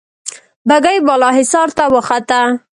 [0.67, 2.39] بګۍ بالا حصار ته وخته.